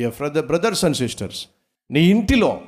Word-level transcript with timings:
Dear 0.00 0.16
brother 0.16 0.46
brothers 0.46 0.84
and 0.84 0.96
sisters 0.96 1.48
నీ 1.90 2.00
ఇంటిలో 2.00 2.62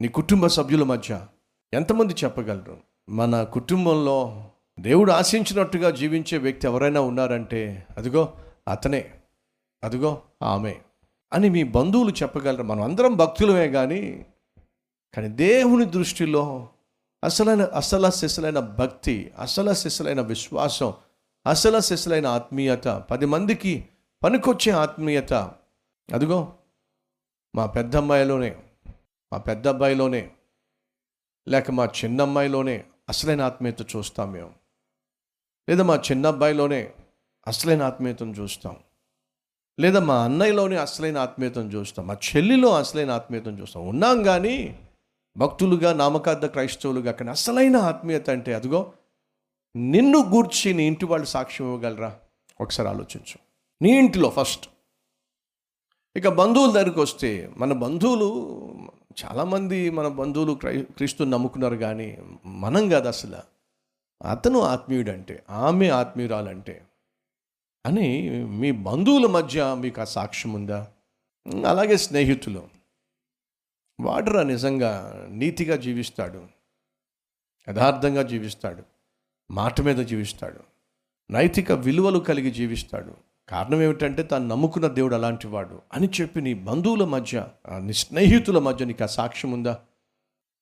నీ 0.00 0.08
కుటుంబ 0.08 0.46
సభ్యుల 0.46 0.82
మధ్య 0.82 1.26
ఎంతమంది 1.74 2.14
చెప్పగలరు? 2.24 2.78
మన 3.08 3.42
కుటుంబంలో 3.42 4.50
దేవుడు 4.80 5.12
ఆశించినట్టుగా 5.12 5.90
జీవించే 5.90 6.38
వ్యక్తి 6.38 6.66
ఎవరైనా 6.66 7.00
ఉన్నారంటే 7.00 7.86
అదిగో 7.96 8.32
అతనే. 8.68 9.10
అదిగో 9.84 10.22
ఆమె 10.42 10.76
అని 11.32 11.48
మీ 11.48 11.62
బంధువులు 11.64 12.10
చెప్పగలరు. 12.10 12.62
మనం 12.62 12.82
అందరం 12.82 13.14
భక్తులమే 13.14 13.68
కానీ 13.68 14.26
కానీ 15.14 15.28
దేవుని 15.28 15.84
దృష్టిలో 15.84 16.68
అసలైన 17.24 17.62
అసల 17.62 18.08
శిశలైన 18.08 18.60
భక్తి 18.60 19.32
అసల 19.38 19.72
శిశలైన 19.72 20.20
విశ్వాసం 20.20 20.94
అసల 21.46 21.78
శిశలైన 21.78 22.26
ఆత్మీయత 22.26 22.88
పది 23.10 23.26
మందికి 23.26 23.88
పనికొచ్చే 24.26 24.72
ఆత్మీయత. 24.72 25.34
అదిగో 26.14 26.52
మా 27.54 27.66
పెద్దమ్మాయిలోనే 27.66 28.56
మా 29.32 29.38
పెద్ద 29.38 29.68
అబ్బాయిలోనే 29.68 30.30
లేక 31.48 31.70
మా 31.70 31.84
చిన్న 31.84 32.22
అమ్మాయిలోనే 32.22 32.84
అసలైన 33.08 33.40
ఆత్మీయత 33.40 33.96
చూస్తాం 33.96 34.32
మేము. 34.32 34.54
లేదా 35.68 35.82
మా 35.82 35.96
చిన్న 35.96 36.26
అబ్బాయిలోనే 36.26 36.92
అసలైన 37.46 37.82
ఆత్మీయతను 37.82 38.32
చూస్తాం. 38.32 38.76
లేదా 39.80 40.00
మా 40.00 40.24
అన్నయ్యలోనే 40.24 40.76
అసలైన 40.76 41.18
ఆత్మీయతను 41.18 41.68
చూస్తాం. 41.68 42.06
మా 42.06 42.14
చెల్లిలో 42.14 42.74
అసలైన 42.74 43.10
ఆత్మీయతను 43.10 43.60
చూస్తాం. 43.60 43.88
ఉన్నాం 43.88 44.22
కానీ 44.22 44.78
భక్తులుగా 45.36 45.92
నామకార్థ 45.92 46.46
క్రైస్తవులుగా 46.46 47.12
కానీ 47.12 47.30
అసలైన 47.30 47.76
ఆత్మీయత 47.76 48.30
అంటే 48.30 48.54
అదిగో 48.54 48.92
నిన్ను 49.76 50.18
గూర్చి 50.18 50.74
నీ 50.74 50.84
ఇంటి 50.84 51.04
వాళ్ళు 51.04 51.26
సాక్ష్యం 51.26 51.74
ఇవ్వగలరా? 51.74 52.18
ఒకసారి 52.60 52.88
ఆలోచించు. 52.88 53.45
నీ 53.82 53.98
ఇంటిలో 53.98 54.28
ఫస్ట్. 54.30 54.68
ఇక 56.16 56.28
బంధువుల 56.28 56.72
దగ్గరికి 56.72 57.00
వస్తే 57.00 57.52
మన 57.56 57.72
బంధువులు 57.72 58.60
చాలామంది 59.24 59.90
మన 59.90 60.08
బంధువులు 60.08 60.52
క్రై 60.52 60.82
క్రీస్తుని 60.82 61.30
నమ్ముకున్నారు 61.30 61.76
కానీ 61.76 62.18
మనం 62.46 62.88
కాదు 62.88 63.08
అసలు. 63.08 63.36
అతను 64.28 64.60
ఆత్మీయుడంటే 64.60 65.44
ఆమె 65.50 65.88
ఆత్మీయురాలంటే 65.88 66.86
అని 67.86 68.30
మీ 68.44 68.70
బంధువుల 68.70 69.26
మధ్య 69.26 69.74
మీకు 69.74 70.00
ఆ 70.00 70.04
సాక్ష్యం 70.04 70.52
ఉందా? 70.52 70.88
అలాగే 71.68 71.96
స్నేహితులు. 71.96 72.68
వాడరా 74.00 74.42
నిజంగా 74.42 75.12
నీతిగా 75.30 75.76
జీవిస్తాడు. 75.76 76.46
యథార్థంగా 77.68 78.22
జీవిస్తాడు. 78.22 78.82
మాట 79.50 79.80
మీద 79.80 79.96
జీవిస్తాడు. 79.96 80.60
నైతిక 81.32 81.72
విలువలు 81.72 82.18
కలిగి 82.18 82.50
జీవిస్తాడు. 82.50 83.35
కారణం 83.48 83.82
ఏమిటంటే 83.82 84.22
తాను 84.22 84.46
నమ్ముకున్న 84.46 84.86
దేవుడు 84.86 85.14
అలాంటి 85.14 85.46
వాడు 85.46 85.82
అని 85.92 86.08
చెప్పి 86.20 86.40
నీ 86.40 86.54
బంధువుల 86.54 87.04
మధ్య 87.04 87.46
నీ 87.78 87.92
స్నేహితుల 87.92 88.58
మధ్య 88.58 88.84
నీకు 88.84 89.02
ఆ 89.02 89.06
సాక్ష్యం 89.06 89.52
ఉందా? 89.52 89.78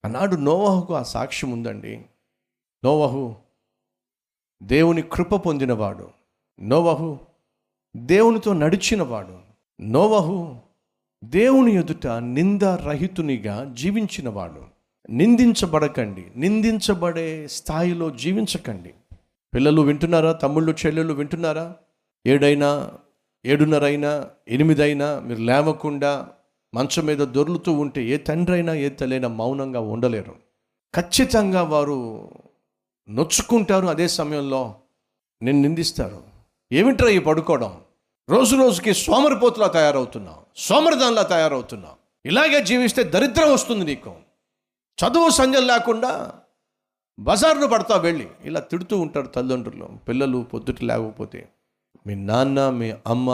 ఆనాడు 0.05 0.37
నోవహుకు 0.37 0.95
ఆ 0.95 1.03
సాక్ష్యం 1.03 1.51
ఉందండి. 1.51 1.97
నోవహు 2.85 3.37
దేవుని 4.63 5.03
కృప 5.03 5.35
పొందినవాడు. 5.35 6.11
నోవహు 6.61 7.19
దేవునితో 7.97 8.53
నడిచినవాడు. 8.53 9.39
నోవహు 9.81 10.57
దేవుని 11.25 11.75
ఎదుట 11.75 12.07
నిందారహితునిగా 12.07 13.75
జీవించినవాడు. 13.75 14.65
నిందించబడకండి. 15.11 16.27
నిందించబడే 16.37 17.49
స్థాయిలో 17.49 18.11
జీవించకండి. 18.11 18.95
పిల్లలు 19.55 19.83
వింటున్నారా? 19.83 20.33
తమ్ముళ్ళు 20.33 20.75
చెల్లెళ్ళు 20.87 21.15
వింటున్నారా? 21.15 21.77
ఏడైనా 22.27 22.91
ఏడున్నరైనా 23.47 24.27
ఎనిమిదైనా 24.49 25.21
మీరు 25.21 25.41
లేవకుండా 25.41 26.29
మంచం 26.75 27.05
మీద 27.05 27.19
దొర్లుతూ 27.19 27.73
ఉంటే 27.73 28.05
ఏ 28.05 28.17
తండ్రి 28.17 28.55
అయినా 28.55 28.75
ఏ 28.75 28.89
తల్లైనా 28.89 29.29
మౌనంగా 29.29 29.81
ఉండలేరు. 29.81 30.35
ఖచ్చితంగా 30.97 31.63
వారు 31.63 32.31
నొచ్చుకుంటారు 33.09 33.87
అదే 33.87 34.09
సమయంలో 34.09 34.75
నేను 35.43 35.61
నిందిస్తారు. 35.61 36.23
ఏమిట్రా 36.73 37.09
ఈ 37.09 37.19
పడుకోవడం? 37.19 37.81
రోజు 38.29 38.57
రోజుకి 38.57 38.95
సోమరిపోతులా 38.95 39.67
తయారవుతున్నావు 39.67 40.43
సోమరిదానిలా 40.57 41.23
తయారవుతున్నావు. 41.23 42.29
ఇలాగే 42.29 42.65
జీవిస్తే 42.65 43.03
దరిద్రం 43.03 43.53
వస్తుంది 43.53 43.85
నీకు. 43.85 44.17
చదువు 45.05 45.31
సంజలు 45.31 45.67
లేకుండా 45.67 46.33
బజార్ను 47.19 47.67
పడతా 47.67 47.97
వెళ్ళి. 47.97 48.29
ఇలా 48.45 48.61
తిడుతూ 48.61 48.99
ఉంటారు 48.99 49.27
తల్లిదండ్రులు 49.27 49.89
పిల్లలు 50.09 50.47
పొద్దుట 50.55 50.85
లేకపోతే. 50.85 51.49
మీ 52.07 52.15
నాన్న 52.15 52.71
మీ 52.71 52.95
అమ్మ 53.07 53.31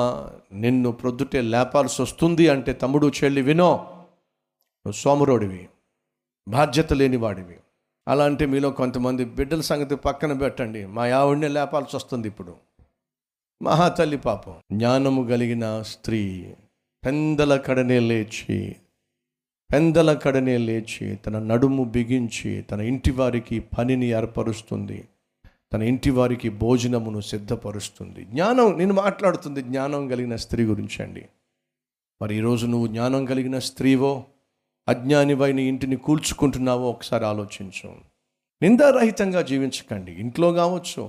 నిన్ను 0.52 0.92
ప్రొద్దుటే 0.92 1.42
లేపాల్సి 1.42 2.02
వస్తుంది 2.02 2.48
అంటే 2.48 2.72
తమ్ముడు 2.72 3.12
చెల్లి 3.24 3.42
వినో 3.42 3.70
నువ్వు 4.86 4.92
సోమరోడివి 4.92 5.68
బాధ్యత 6.48 6.92
లేనివాడివి. 6.92 7.44
వాడివి 7.44 7.60
అలాంటి 8.08 8.46
మీలో 8.46 8.70
కొంతమంది 8.70 9.24
బిడ్డల 9.24 9.60
సంగతి 9.60 9.96
పక్కన 9.96 10.32
పెట్టండి. 10.32 10.86
మా 10.86 11.08
ఆవిడనే 11.08 11.48
లేపాల్సి 11.48 11.96
వస్తుంది 11.96 12.28
ఇప్పుడు 12.28 12.56
మహాతల్లి 13.62 14.16
పాపం. 14.16 14.54
జ్ఞానము 14.72 15.28
కలిగిన 15.28 15.82
స్త్రీ 15.82 16.52
పెందల 17.06 17.56
కడనే 17.56 18.00
లేచి 18.00 18.76
పెందల 19.72 20.14
కడనే 20.14 20.58
లేచి 20.58 21.16
తన 21.16 21.38
నడుము 21.38 21.84
బిగించి 21.84 22.62
తన 22.62 22.80
ఇంటి 22.80 23.10
వారికి 23.10 23.60
పనిని 23.60 24.06
ఏర్పరుస్తుంది. 24.06 25.04
తన 25.72 25.82
ఇంటి 25.82 26.10
వారికి 26.10 26.48
భోజనమును 26.48 27.20
సిద్ధపరుస్తుంది. 27.20 28.24
జ్ఞానం 28.24 28.78
నేను 28.78 28.94
మాట్లాడుతుంది 28.94 29.62
జ్ఞానం 29.62 30.08
కలిగిన 30.08 30.36
స్త్రీ 30.36 30.64
గురించి 30.64 31.02
అండి. 31.02 31.28
మరి 32.22 32.36
ఈరోజు 32.36 32.66
నువ్వు 32.66 32.86
జ్ఞానం 32.86 33.24
కలిగిన 33.24 33.58
స్త్రీవో 33.58 34.24
అజ్ఞానివై 34.88 35.52
నీ 35.52 35.62
ఇంటిని 35.62 35.96
కూల్చుకుంటున్నావో 35.96 36.90
ఒకసారి 36.90 37.24
ఆలోచించు. 37.24 37.92
నిందారహితంగా 38.62 39.42
జీవించకండి. 39.42 40.12
ఇంట్లో 40.12 40.52
కావచ్చు 40.52 41.02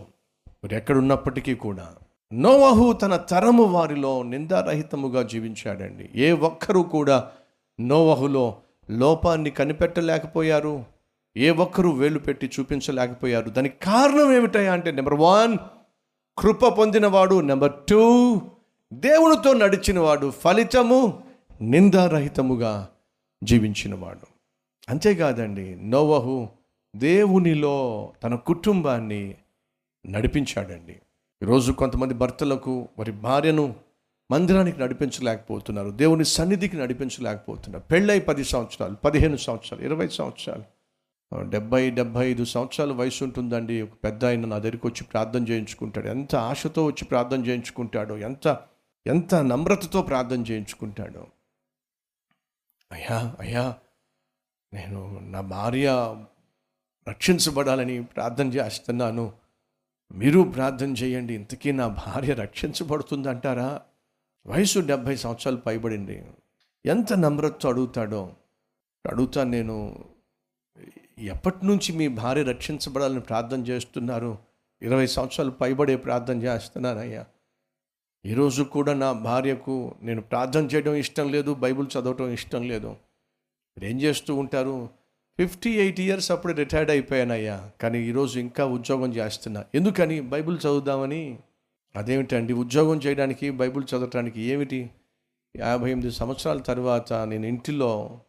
మీరు 0.49 0.75
ఎక్కడున్నప్పటికీ 0.75 1.55
కూడా. 1.55 1.95
నోవహు 2.33 2.93
తన 2.93 3.15
తరము 3.15 3.63
వారిలో 3.63 4.23
నిందారహితముగా 4.23 5.23
జీవించాడండి. 5.23 6.09
ఏ 6.15 6.31
ఒక్కరూ 6.31 6.83
కూడా 6.83 7.31
నోవహులో 7.81 8.55
లోపాన్ని 8.89 9.49
కనిపెట్టలేకపోయారు. 9.49 11.00
ఏ 11.37 11.49
ఒక్కరూ 11.49 11.91
వేలు 11.91 12.19
పెట్టి 12.19 12.51
చూపించలేకపోయారు. 12.59 13.49
దానికి 13.49 13.75
కారణం 13.85 14.33
ఏమిటయా 14.33 14.73
అంటే 14.73 14.91
నెంబర్ 14.91 15.13
వన్ 15.13 15.57
కృప 16.37 16.67
పొందినవాడు. 16.67 17.41
నెంబర్ 17.41 17.73
టూ 17.89 18.41
దేవునితో 18.93 19.53
నడిచినవాడు. 19.53 20.31
ఫలితము 20.31 21.23
నిందారహితముగా 21.61 22.89
జీవించినవాడు. 23.43 24.27
అంతేకాదండి 24.89 25.77
నోవహు 25.83 26.47
దేవునిలో 26.95 28.11
తన 28.23 28.35
కుటుంబాన్ని 28.35 29.35
నడిపించాడండి. 30.09 30.95
ఈరోజు 31.43 31.71
కొంతమంది 31.71 32.13
భర్తలకు 32.13 32.87
వారి 32.97 33.11
భార్యను 33.11 33.75
మందిరానికి 34.31 34.79
నడిపించలేకపోతున్నారు. 34.79 35.89
దేవుని 35.89 36.25
సన్నిధికి 36.25 36.77
నడిపించలేకపోతున్నారు. 36.77 37.83
పెళ్ళై 37.91 38.19
పది 38.19 38.43
సంవత్సరాలు 38.43 38.95
పదిహేను 38.95 39.37
సంవత్సరాలు 39.37 39.85
ఇరవై 39.85 40.07
సంవత్సరాలు. 40.07 40.80
డెబ్బై 41.39 41.91
డెబ్బై 41.91 42.31
ఐదు 42.31 42.45
సంవత్సరాల 42.45 42.91
వయసు 42.91 43.23
ఉంటుందండి. 43.23 43.81
ఒక 43.81 43.89
పెద్ద 44.03 44.25
ఆయన 44.25 44.45
నా 44.45 44.57
దగ్గరికి 44.57 44.87
వచ్చి 44.87 45.03
ప్రార్థన 45.03 45.47
చేయించుకుంటాడు. 45.47 46.07
ఎంత 46.07 46.35
ఆశతో 46.35 46.85
వచ్చి 46.85 47.05
ప్రార్థన 47.05 47.45
చేయించుకుంటాడో 47.45 48.17
ఎంత 48.17 48.59
ఎంత 49.07 49.35
నమ్రతతో 49.35 50.01
ప్రార్థన 50.01 50.41
చేయించుకుంటాడో. 50.41 51.27
అయ్యా 52.91 53.35
అయ్యా 53.39 53.75
నేను 54.73 55.19
నా 55.19 55.41
భార్య 55.41 56.15
రక్షించబడాలని 57.09 58.03
ప్రార్థన 58.03 58.47
చేస్తున్నాను. 58.47 59.33
మీరు 60.11 60.41
ప్రార్థన 60.41 60.91
చేయండి. 60.91 61.33
ఇంతకీ 61.33 61.71
నా 61.71 61.87
భార్య 61.87 62.33
రక్షించబడుతుందంటారా? 62.33 63.81
వయసు 64.45 64.79
డెబ్భై 64.79 65.15
సంవత్సరాలు 65.15 65.57
పైబడింది. 65.57 66.23
ఎంత 66.85 67.13
నమ్రతతో 67.13 67.69
అడుగుతాడో. 67.69 68.31
అడుగుతాను 69.07 69.49
నేను. 69.49 70.05
ఎప్పటి 71.21 71.65
నుంచి 71.65 71.93
మీ 71.93 72.07
భార్య 72.07 72.43
రక్షించబడాలని 72.43 73.19
ప్రార్థన 73.19 73.61
చేస్తున్నారు? 73.61 74.37
ఇరవై 74.81 75.07
సంవత్సరాలు 75.07 75.51
పైబడే 75.51 75.95
ప్రార్థన 75.95 76.43
చేస్తున్నానయ్యా 76.43 77.25
ఈరోజు 78.25 78.63
కూడా 78.63 78.93
నా 78.93 79.11
భార్యకు 79.11 79.95
నేను 80.01 80.21
ప్రార్థన 80.21 80.65
చేయడం 80.65 80.95
ఇష్టం 80.95 81.31
లేదు 81.31 81.53
బైబిల్ 81.53 81.87
చదవటం 81.87 82.29
ఇష్టం 82.29 82.67
లేదు. 82.67 82.95
ఏం 83.83 84.01
చేస్తూ 84.01 84.35
ఉంటారు? 84.35 84.89
ఫిఫ్టీ 85.39 85.69
ఎయిట్ 85.69 85.99
ఇయర్స్ 85.99 86.31
అప్పుడు 86.31 86.53
రిటైర్డ్ 86.53 86.91
అయిపోయానయ్యా. 86.91 87.71
కానీ 87.81 87.99
ఈరోజు 87.99 88.39
ఇంకా 88.39 88.65
ఉద్యోగం 88.65 89.13
చేస్తున్నా. 89.13 89.65
ఎందుకని? 89.75 90.21
బైబిల్ 90.21 90.57
చదువుదామని? 90.57 91.39
అదేమిటండి? 91.95 92.53
ఉద్యోగం 92.53 92.97
చేయడానికి 92.97 93.51
బైబిల్ 93.51 93.85
చదవటానికి 93.95 94.41
ఏమిటి? 94.41 94.89
యాభై 95.57 95.91
ఎనిమిది 95.91 96.11
సంవత్సరాల 96.11 96.57
తర్వాత 96.57 97.13
నేను 97.13 97.45
ఇంటిలో 97.45 98.21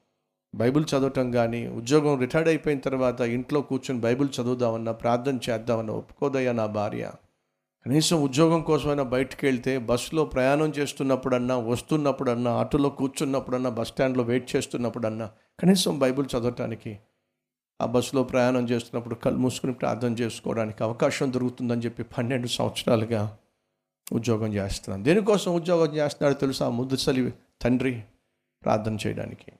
బైబిల్ 0.54 0.84
చదవటం 0.84 1.30
కానీ 1.30 1.68
ఉద్యోగం 1.68 2.18
రిటైర్డ్ 2.18 2.48
అయిపోయిన 2.48 2.80
తర్వాత 2.80 3.20
ఇంట్లో 3.20 3.60
కూర్చొని 3.60 4.00
బైబిల్ 4.00 4.28
చదువుదామన్నా 4.40 4.92
ప్రార్థన 4.92 5.38
చేద్దామన్నా 5.50 5.92
ఒప్పుకోదయ్యా 5.92 6.52
నా 6.52 6.66
భార్య. 6.66 7.12
కనీసం 7.86 8.22
ఉద్యోగం 8.22 8.62
కోసమైనా 8.62 9.02
బయటికి 9.02 9.46
వెళ్తే 9.46 9.78
బస్సులో 9.78 10.24
ప్రయాణం 10.24 10.68
చేస్తున్నప్పుడన్నా 10.68 11.56
వస్తున్నప్పుడన్నా 11.56 12.50
ఆటోలో 12.50 12.88
కూర్చున్నప్పుడన్నా 12.88 13.70
బస్ 13.70 13.88
స్టాండ్లో 13.88 14.24
వెయిట్ 14.24 14.56
చేస్తున్నప్పుడన్నా 14.56 15.30
కనీసం 15.60 15.98
బైబిల్ 15.98 16.26
చదవటానికి 16.36 16.98
ఆ 17.82 17.86
బస్సులో 17.86 18.22
ప్రయాణం 18.22 18.68
చేస్తున్నప్పుడు 18.68 19.14
కళ్ళు 19.14 19.38
మూసుకుని 19.38 19.72
ప్రార్థన 19.72 20.12
చేసుకోవడానికి 20.12 20.84
అవకాశం 20.84 21.32
దొరుకుతుందని 21.32 21.80
చెప్పి 21.80 22.02
పన్నెండు 22.02 22.46
సంవత్సరాలుగా 22.46 23.38
ఉద్యోగం 24.12 24.54
చేస్తున్నాను. 24.54 25.04
దేనికోసం 25.04 25.54
ఉద్యోగం 25.54 25.96
చేస్తున్నాడో 25.96 26.34
తెలుసా? 26.34 26.66
ఆ 26.66 26.68
ముద్దుసలి 26.68 27.34
తండ్రి 27.62 28.02
ప్రార్థన 28.64 28.96
చేయడానికి. 29.06 29.52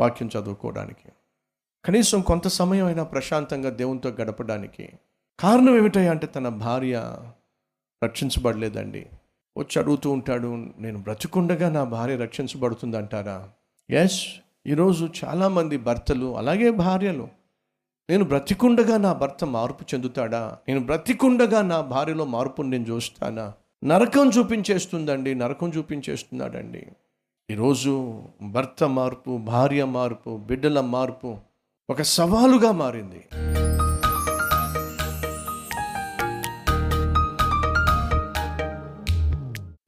వాక్యం 0.00 0.30
చదువుకోవడానికి. 0.38 1.12
కనీసం 1.84 2.20
కొంత 2.20 2.48
సమయం 2.48 2.86
అయినా 2.86 3.02
ప్రశాంతంగా 3.02 3.70
దేవునితో 3.70 4.08
గడపడానికి. 4.08 4.88
కారణం 5.40 5.76
ఏమిటయ్యా 5.76 6.10
అంటే 6.10 6.26
తన 6.26 6.48
భార్య 6.48 7.16
రక్షించబడలేదండి. 8.04 9.06
వచ్చి 9.58 9.82
అడుగుతూ 9.82 10.10
ఉంటాడు 10.10 10.66
నేను 10.78 10.98
బ్రతికుండగా 10.98 11.70
నా 11.70 11.84
భార్య 11.84 12.16
రక్షించబడుతుంది 12.16 12.96
అంటారా 12.96 13.48
ఎస్ 13.90 14.26
ఈరోజు 14.66 15.08
చాలామంది 15.24 15.76
భర్తలు 15.76 16.38
అలాగే 16.38 16.70
భార్యలు. 16.70 17.28
నేను 18.10 18.24
బ్రతికుండగా 18.24 18.96
నా 18.96 19.12
భర్త 19.12 19.44
మార్పు 19.44 19.84
చెందుతాడా? 19.94 20.58
నేను 20.68 20.80
బ్రతికుండగా 20.80 21.62
నా 21.62 21.80
భార్యలో 21.80 22.24
మార్పుని 22.24 22.70
నేను 22.70 22.84
చూస్తానా? 22.84 23.52
నరకం 23.84 24.30
చూపించేస్తుందండి 24.30 25.34
నరకం 25.34 25.68
చూపించేస్తున్నాడండి. 25.68 26.86
ఈరోజు 27.52 28.22
భర్త 28.42 28.84
మార్పు 28.84 29.38
భార్య 29.38 29.84
మార్పు 29.84 30.36
బిడ్డల 30.36 30.80
మార్పు 30.80 31.36
ఒక 31.90 32.02
సవాలుగా 32.02 32.72
మారింది. 32.72 33.24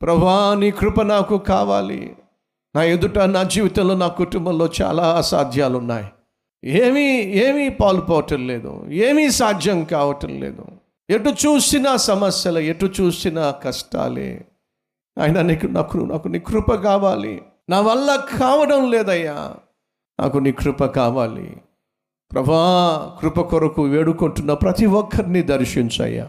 ప్రభా 0.03 0.55
నీ 0.55 0.71
కృప 0.71 1.03
నాకు 1.03 1.39
కావాలి. 1.39 2.17
నా 2.77 2.83
ఎదుట 2.83 3.19
నా 3.19 3.43
జీవితంలో 3.43 3.95
నా 3.95 4.09
కుటుంబంలో 4.09 4.71
చాలా 4.83 5.17
అసాధ్యాలు 5.17 5.79
ఉన్నాయి 5.79 6.07
ఏమీ 6.65 7.07
ఏమీ 7.19 7.69
పాల్పోవటం 7.69 8.47
లేదు. 8.47 8.87
ఏమీ 8.89 9.31
సాధ్యం 9.31 9.85
కావటం 9.85 10.41
లేదు. 10.41 10.67
ఎటు 11.11 11.29
చూసినా 11.29 11.97
సమస్యలు 11.97 12.59
ఎటు 12.59 12.87
చూసినా 13.01 13.51
కష్టాలే. 13.51 14.45
ఆయన 15.21 15.43
నీకు 15.43 15.67
నాకు 15.67 15.99
నాకు 15.99 16.29
నీ 16.29 16.39
కృప 16.39 16.75
కావాలి. 16.75 17.43
నా 17.71 17.81
వల్ల 17.81 18.23
కావడం 18.39 18.91
లేదయ్యా. 18.91 19.55
నాకు 20.21 20.39
నీ 20.39 20.53
కృప 20.53 20.85
కావాలి. 20.85 21.57
ప్రభా 22.33 23.17
కృప 23.21 23.41
కొరకు 23.41 23.83
వేడుకుంటున్న 23.83 24.53
ప్రతి 24.53 24.87
ఒక్కరిని 24.87 25.43
దర్శించయ్యా. 25.43 26.29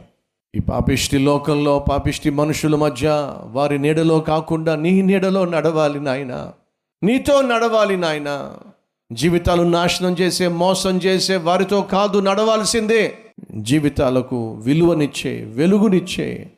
ఈ 0.56 0.60
పాపిష్టి 0.60 1.18
లోకంలో 1.18 1.80
పాపిష్టి 1.80 2.30
మనుషుల 2.30 2.76
మధ్య 2.76 3.34
వారి 3.44 3.80
నీడలో 3.80 4.20
కాకుండా 4.20 4.76
నీ 4.76 5.02
నీడలో 5.02 5.46
నడవాలి 5.46 6.00
నాయన. 6.00 6.52
నీతో 7.04 7.42
నడవాలి 7.42 7.98
నాయన. 7.98 8.54
జీవితాలు 9.12 9.64
నాశనం 9.64 10.14
చేసే 10.14 10.48
మోసం 10.48 10.98
చేసే 10.98 11.38
వారితో 11.38 11.82
కాదు 11.82 12.20
నడవాల్సిందే. 12.20 13.18
జీవితాలకు 13.56 14.54
విలువనిచ్చే 14.54 15.44
వెలుగునిచ్చే 15.44 16.52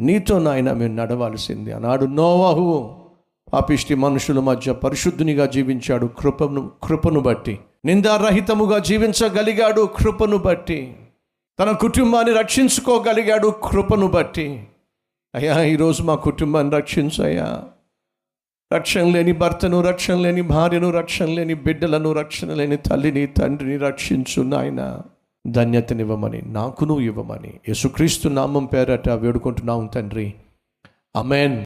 నీతో 0.00 0.38
నాయన 0.38 0.72
మేము 0.72 0.94
నడవాల్సిందే. 0.94 1.72
ఆనాడు 1.72 2.06
నోవాహు 2.06 3.01
అపిష్టి 3.54 3.94
మనుషుల 3.94 4.40
మధ్య 4.40 4.72
పరిశుద్ధునిగా 4.72 5.46
జీవించాడు. 5.46 6.06
కృపను 6.06 6.70
కృపను 6.82 7.20
బట్టి 7.20 7.58
నిందారహితముగా 7.84 8.78
జీవించగలిగాడు 8.78 9.88
కృపను 9.96 10.36
బట్టి 10.36 10.80
తన 11.60 11.70
కుటుంబాన్ని 11.70 12.32
రక్షించుకోగలిగాడు 12.32 13.48
కృపను 13.48 14.06
బట్టి. 14.06 14.46
అయ్యా 15.34 15.62
ఈరోజు 15.62 16.02
మా 16.02 16.14
కుటుంబాన్ని 16.14 16.76
రక్షించయ్యా 16.76 17.48
రక్షణ 18.72 19.04
లేని 19.04 19.32
భర్తను 19.32 19.80
రక్షణ 19.80 20.14
లేని 20.14 20.42
భార్యను 20.42 20.90
రక్షణ 20.90 21.26
లేని 21.26 21.54
బిడ్డలను 21.54 22.12
రక్షణ 22.12 22.54
లేని 22.54 22.76
తల్లిని 22.76 23.26
తండ్రిని 23.26 23.76
రక్షించు 23.76 24.42
నాయన. 24.42 25.00
ధన్యతనివ్వమని 25.46 26.42
నాకును 26.42 27.00
ఇవ్వమని 27.00 27.52
యేసుక్రీస్తు 27.68 28.28
నామం 28.28 28.64
పేరట 28.66 29.08
వేడుకుంటున్నాం 29.10 29.86
తండ్రి. 29.86 30.34
అమెన్ 31.16 31.58